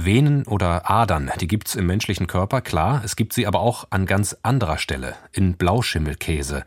[0.00, 4.06] Venen oder Adern, die gibt's im menschlichen Körper, klar, es gibt sie aber auch an
[4.06, 6.64] ganz anderer Stelle, in Blauschimmelkäse.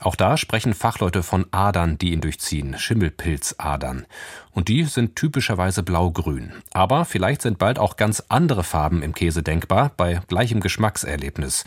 [0.00, 4.04] Auch da sprechen Fachleute von Adern, die ihn durchziehen, Schimmelpilzadern.
[4.50, 6.54] Und die sind typischerweise blau-grün.
[6.72, 11.64] Aber vielleicht sind bald auch ganz andere Farben im Käse denkbar, bei gleichem Geschmackserlebnis.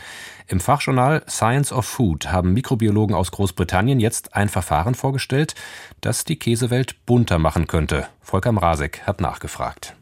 [0.48, 5.54] Im Fachjournal Science of Food haben Mikrobiologen aus Großbritannien jetzt ein Verfahren vorgestellt,
[6.02, 8.06] das die Käsewelt bunter machen könnte.
[8.20, 9.95] Volker Mrazek hat nachgefragt.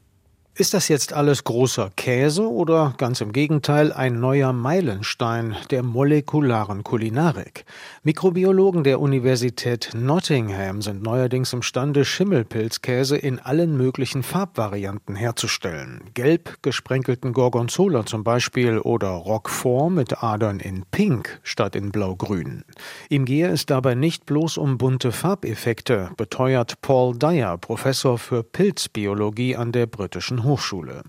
[0.56, 6.84] Ist das jetzt alles großer Käse oder ganz im Gegenteil ein neuer Meilenstein der molekularen
[6.84, 7.64] Kulinarik?
[8.04, 16.02] Mikrobiologen der Universität Nottingham sind neuerdings imstande, Schimmelpilzkäse in allen möglichen Farbvarianten herzustellen.
[16.14, 22.62] Gelb gesprenkelten Gorgonzola zum Beispiel oder Roquefort mit Adern in Pink statt in Blau-Grün.
[23.08, 29.56] Ihm gehe es dabei nicht bloß um bunte Farbeffekte, beteuert Paul Dyer, Professor für Pilzbiologie
[29.56, 31.02] an der britischen Hochschule.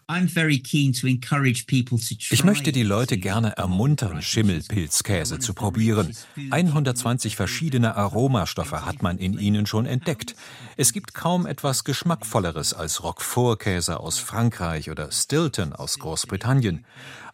[2.32, 6.16] Ich möchte die Leute gerne ermuntern, Schimmelpilzkäse zu probieren.
[6.50, 10.36] 120 verschiedene Aromastoffe hat man in ihnen schon entdeckt.
[10.78, 16.86] Es gibt kaum etwas Geschmackvolleres als Roquefort-Käse aus Frankreich oder Stilton aus Großbritannien.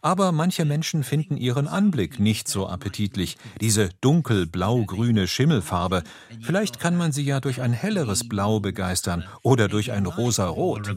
[0.04, 6.02] Aber manche Menschen finden ihren Anblick nicht so appetitlich, diese dunkel-blau-grüne Schimmelfarbe.
[6.40, 10.96] Vielleicht kann man sie ja durch ein helleres Blau begeistern oder durch ein rosa-rot.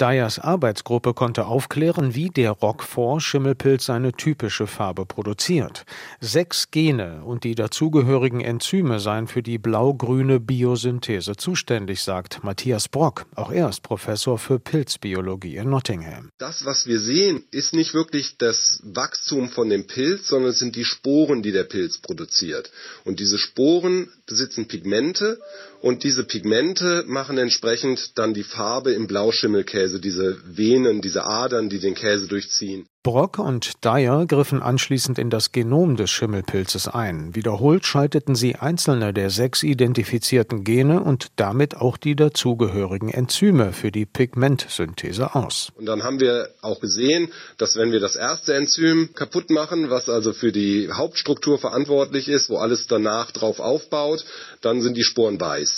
[0.00, 5.84] Dyers Arbeitsgruppe konnte aufklären, wie der Roquefort-Schimmelpilz seine typische Farbe produziert.
[6.20, 13.26] Sechs Gene und die dazugehörigen Enzyme seien für die blau-grüne Biosynthese zuständig, sagt Matthias Brock.
[13.34, 16.30] Auch er ist Professor für Pilzbiologie in Nottingham.
[16.38, 20.76] Das, was wir sehen, ist nicht wirklich das Wachstum von dem Pilz, sondern es sind
[20.76, 22.70] die Sporen, die der Pilz produziert.
[23.04, 25.40] Und diese Sporen besitzen Pigmente
[25.80, 31.78] und diese Pigmente machen entsprechend dann die Farbe im Blauschimmelkäse, diese Venen, diese Adern, die
[31.78, 32.86] den Käse durchziehen.
[33.02, 37.34] Brock und Dyer griffen anschließend in das Genom des Schimmelpilzes ein.
[37.34, 43.90] Wiederholt schalteten sie einzelne der sechs identifizierten Gene und damit auch die dazugehörigen Enzyme für
[43.90, 45.72] die Pigmentsynthese aus.
[45.76, 50.10] Und dann haben wir auch gesehen, dass wenn wir das erste Enzym kaputt machen, was
[50.10, 54.26] also für die Hauptstruktur verantwortlich ist, wo alles danach drauf aufbaut,
[54.60, 55.69] dann sind die Sporen weiß.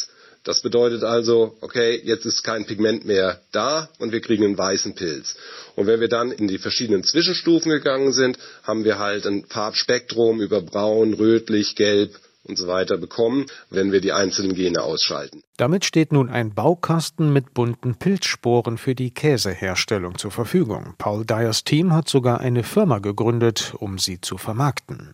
[0.44, 4.94] Das bedeutet also, okay, jetzt ist kein Pigment mehr da und wir kriegen einen weißen
[4.94, 5.36] Pilz.
[5.76, 10.40] Und wenn wir dann in die verschiedenen Zwischenstufen gegangen sind, haben wir halt ein Farbspektrum
[10.40, 15.44] über braun, rötlich, gelb und so weiter bekommen, wenn wir die einzelnen Gene ausschalten.
[15.62, 20.94] Damit steht nun ein Baukasten mit bunten Pilzsporen für die Käseherstellung zur Verfügung.
[20.98, 25.12] Paul Dyers Team hat sogar eine Firma gegründet, um sie zu vermarkten.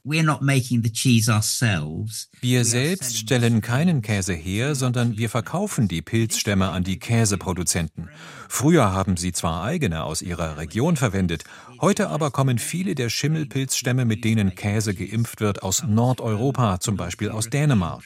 [2.40, 8.08] Wir selbst stellen keinen Käse her, sondern wir verkaufen die Pilzstämme an die Käseproduzenten.
[8.48, 11.44] Früher haben sie zwar eigene aus ihrer Region verwendet,
[11.82, 17.28] heute aber kommen viele der Schimmelpilzstämme, mit denen Käse geimpft wird, aus Nordeuropa, zum Beispiel
[17.28, 18.04] aus Dänemark.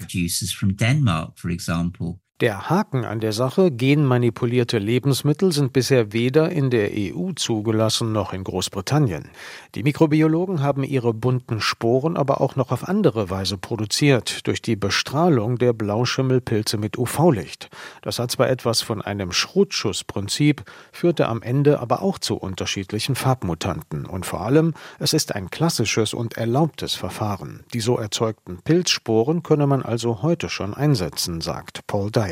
[2.42, 8.32] Der Haken an der Sache, genmanipulierte Lebensmittel sind bisher weder in der EU zugelassen noch
[8.32, 9.28] in Großbritannien.
[9.76, 14.74] Die Mikrobiologen haben ihre bunten Sporen aber auch noch auf andere Weise produziert, durch die
[14.74, 17.70] Bestrahlung der Blauschimmelpilze mit UV-Licht.
[18.02, 24.04] Das hat zwar etwas von einem Schrotschuss-Prinzip, führte am Ende aber auch zu unterschiedlichen Farbmutanten.
[24.04, 27.62] Und vor allem, es ist ein klassisches und erlaubtes Verfahren.
[27.72, 32.31] Die so erzeugten Pilzsporen könne man also heute schon einsetzen, sagt Paul Dyer.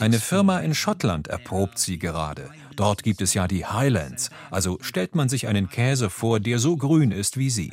[0.00, 2.50] Eine Firma in Schottland erprobt sie gerade.
[2.76, 4.30] Dort gibt es ja die Highlands.
[4.50, 7.72] Also stellt man sich einen Käse vor, der so grün ist wie sie.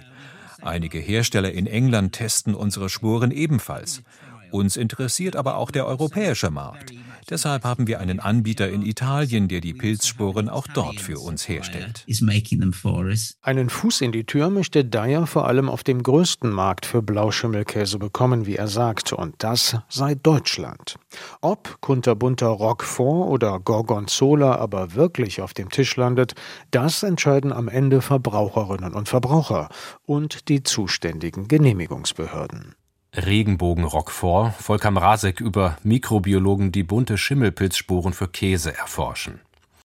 [0.62, 4.02] Einige Hersteller in England testen unsere Spuren ebenfalls.
[4.52, 6.94] Uns interessiert aber auch der europäische Markt.
[7.30, 12.06] Deshalb haben wir einen Anbieter in Italien, der die Pilzsporen auch dort für uns herstellt.
[13.42, 18.00] Einen Fuß in die Tür möchte Dyer vor allem auf dem größten Markt für Blauschimmelkäse
[18.00, 20.96] bekommen, wie er sagt, und das sei Deutschland.
[21.42, 26.34] Ob kunterbunter Roquefort oder Gorgonzola aber wirklich auf dem Tisch landet,
[26.72, 29.68] das entscheiden am Ende Verbraucherinnen und Verbraucher
[30.04, 32.76] und die zuständigen Genehmigungsbehörden.
[33.16, 39.42] Regenbogen-Roquefort, Volker Mrazek über Mikrobiologen, die bunte Schimmelpilzspuren für Käse erforschen.